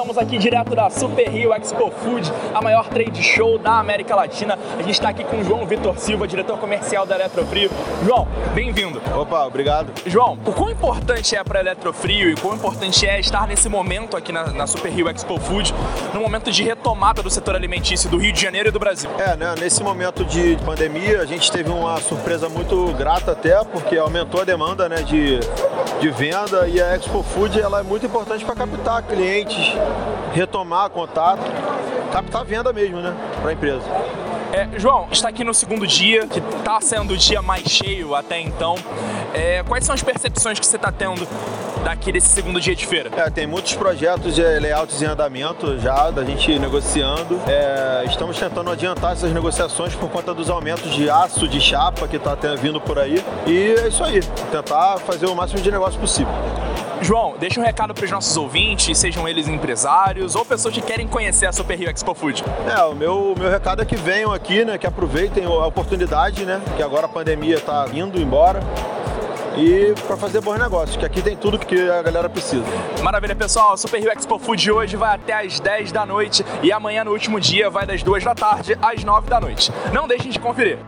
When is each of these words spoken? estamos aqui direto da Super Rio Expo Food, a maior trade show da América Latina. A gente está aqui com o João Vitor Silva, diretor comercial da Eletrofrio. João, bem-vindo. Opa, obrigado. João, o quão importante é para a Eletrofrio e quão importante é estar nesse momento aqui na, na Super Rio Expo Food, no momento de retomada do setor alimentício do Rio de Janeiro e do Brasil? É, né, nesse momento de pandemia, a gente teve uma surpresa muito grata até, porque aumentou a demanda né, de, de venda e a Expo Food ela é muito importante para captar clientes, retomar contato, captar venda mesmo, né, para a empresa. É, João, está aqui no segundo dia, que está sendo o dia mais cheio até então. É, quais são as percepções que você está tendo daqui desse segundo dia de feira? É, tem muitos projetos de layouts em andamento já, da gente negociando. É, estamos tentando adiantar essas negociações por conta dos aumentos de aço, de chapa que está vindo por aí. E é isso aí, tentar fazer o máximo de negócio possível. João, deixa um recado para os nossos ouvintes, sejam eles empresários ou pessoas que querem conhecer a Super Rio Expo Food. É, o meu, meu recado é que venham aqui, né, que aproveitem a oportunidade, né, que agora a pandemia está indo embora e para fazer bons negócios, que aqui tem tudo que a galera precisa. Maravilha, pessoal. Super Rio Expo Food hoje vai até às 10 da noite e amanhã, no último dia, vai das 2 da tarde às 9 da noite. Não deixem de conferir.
estamos 0.00 0.16
aqui 0.16 0.38
direto 0.38 0.74
da 0.74 0.88
Super 0.88 1.28
Rio 1.28 1.52
Expo 1.52 1.90
Food, 1.90 2.32
a 2.54 2.62
maior 2.62 2.88
trade 2.88 3.22
show 3.22 3.58
da 3.58 3.78
América 3.78 4.16
Latina. 4.16 4.58
A 4.78 4.82
gente 4.82 4.92
está 4.92 5.10
aqui 5.10 5.22
com 5.22 5.40
o 5.40 5.44
João 5.44 5.66
Vitor 5.66 5.98
Silva, 5.98 6.26
diretor 6.26 6.56
comercial 6.56 7.04
da 7.04 7.16
Eletrofrio. 7.16 7.70
João, 8.02 8.26
bem-vindo. 8.54 9.02
Opa, 9.14 9.44
obrigado. 9.44 9.92
João, 10.06 10.38
o 10.46 10.52
quão 10.52 10.70
importante 10.70 11.36
é 11.36 11.44
para 11.44 11.58
a 11.58 11.60
Eletrofrio 11.60 12.30
e 12.30 12.34
quão 12.34 12.54
importante 12.54 13.06
é 13.06 13.20
estar 13.20 13.46
nesse 13.46 13.68
momento 13.68 14.16
aqui 14.16 14.32
na, 14.32 14.46
na 14.46 14.66
Super 14.66 14.90
Rio 14.90 15.06
Expo 15.06 15.38
Food, 15.38 15.74
no 16.14 16.20
momento 16.20 16.50
de 16.50 16.62
retomada 16.62 17.22
do 17.22 17.28
setor 17.28 17.54
alimentício 17.54 18.08
do 18.08 18.16
Rio 18.16 18.32
de 18.32 18.40
Janeiro 18.40 18.70
e 18.70 18.72
do 18.72 18.78
Brasil? 18.78 19.10
É, 19.18 19.36
né, 19.36 19.54
nesse 19.60 19.82
momento 19.82 20.24
de 20.24 20.56
pandemia, 20.64 21.20
a 21.20 21.26
gente 21.26 21.52
teve 21.52 21.68
uma 21.68 22.00
surpresa 22.00 22.48
muito 22.48 22.90
grata 22.94 23.32
até, 23.32 23.62
porque 23.64 23.98
aumentou 23.98 24.40
a 24.40 24.44
demanda 24.44 24.88
né, 24.88 25.02
de, 25.02 25.40
de 26.00 26.10
venda 26.10 26.68
e 26.68 26.80
a 26.80 26.94
Expo 26.94 27.22
Food 27.22 27.60
ela 27.60 27.80
é 27.80 27.82
muito 27.82 28.06
importante 28.06 28.44
para 28.44 28.54
captar 28.54 29.02
clientes, 29.02 29.74
retomar 30.32 30.90
contato, 30.90 31.42
captar 32.12 32.44
venda 32.44 32.72
mesmo, 32.72 33.00
né, 33.00 33.14
para 33.40 33.50
a 33.50 33.52
empresa. 33.52 33.84
É, 34.52 34.68
João, 34.78 35.06
está 35.12 35.28
aqui 35.28 35.44
no 35.44 35.54
segundo 35.54 35.86
dia, 35.86 36.26
que 36.26 36.40
está 36.40 36.80
sendo 36.80 37.14
o 37.14 37.16
dia 37.16 37.40
mais 37.40 37.62
cheio 37.68 38.14
até 38.14 38.40
então. 38.40 38.74
É, 39.32 39.62
quais 39.62 39.84
são 39.84 39.94
as 39.94 40.02
percepções 40.02 40.58
que 40.58 40.66
você 40.66 40.76
está 40.76 40.90
tendo 40.90 41.26
daqui 41.84 42.10
desse 42.10 42.28
segundo 42.28 42.60
dia 42.60 42.74
de 42.74 42.84
feira? 42.84 43.10
É, 43.16 43.30
tem 43.30 43.46
muitos 43.46 43.74
projetos 43.74 44.34
de 44.34 44.42
layouts 44.42 45.00
em 45.00 45.06
andamento 45.06 45.78
já, 45.78 46.10
da 46.10 46.24
gente 46.24 46.58
negociando. 46.58 47.40
É, 47.46 48.04
estamos 48.06 48.36
tentando 48.38 48.70
adiantar 48.70 49.12
essas 49.12 49.32
negociações 49.32 49.94
por 49.94 50.10
conta 50.10 50.34
dos 50.34 50.50
aumentos 50.50 50.92
de 50.94 51.08
aço, 51.08 51.46
de 51.46 51.60
chapa 51.60 52.08
que 52.08 52.16
está 52.16 52.34
vindo 52.60 52.80
por 52.80 52.98
aí. 52.98 53.24
E 53.46 53.74
é 53.78 53.88
isso 53.88 54.02
aí, 54.02 54.20
tentar 54.50 54.98
fazer 54.98 55.26
o 55.26 55.34
máximo 55.34 55.60
de 55.60 55.70
negócio 55.70 55.98
possível. 56.00 56.32
João, 57.02 57.34
deixa 57.38 57.58
um 57.58 57.64
recado 57.64 57.94
para 57.94 58.04
os 58.04 58.10
nossos 58.10 58.36
ouvintes, 58.36 58.96
sejam 58.96 59.26
eles 59.26 59.48
empresários 59.48 60.34
ou 60.34 60.44
pessoas 60.44 60.74
que 60.74 60.82
querem 60.82 61.08
conhecer 61.08 61.46
a 61.46 61.52
Super 61.52 61.78
Rio 61.78 61.90
Expo 61.90 62.14
Food. 62.14 62.44
É, 62.68 62.82
o 62.84 62.94
meu, 62.94 63.34
meu 63.38 63.50
recado 63.50 63.80
é 63.80 63.84
que 63.84 63.96
venham 63.96 64.32
aqui, 64.32 64.64
né, 64.64 64.76
que 64.76 64.86
aproveitem 64.86 65.44
a 65.44 65.66
oportunidade, 65.66 66.44
né, 66.44 66.60
que 66.76 66.82
agora 66.82 67.06
a 67.06 67.08
pandemia 67.08 67.56
está 67.56 67.86
indo 67.92 68.20
embora 68.20 68.60
e 69.56 69.94
para 70.06 70.16
fazer 70.16 70.40
bons 70.40 70.58
negócios, 70.58 70.96
que 70.96 71.04
aqui 71.04 71.22
tem 71.22 71.36
tudo 71.36 71.58
que 71.58 71.90
a 71.90 72.02
galera 72.02 72.28
precisa. 72.28 72.64
Maravilha, 73.02 73.34
pessoal. 73.34 73.76
Super 73.76 74.00
Rio 74.00 74.12
Expo 74.12 74.38
Food 74.38 74.70
hoje 74.70 74.96
vai 74.96 75.14
até 75.14 75.32
às 75.32 75.58
10 75.58 75.92
da 75.92 76.04
noite 76.06 76.44
e 76.62 76.70
amanhã, 76.70 77.02
no 77.02 77.12
último 77.12 77.40
dia, 77.40 77.70
vai 77.70 77.86
das 77.86 78.02
2 78.02 78.24
da 78.24 78.34
tarde 78.34 78.78
às 78.80 79.02
9 79.02 79.28
da 79.28 79.40
noite. 79.40 79.72
Não 79.92 80.06
deixem 80.06 80.30
de 80.30 80.38
conferir. 80.38 80.78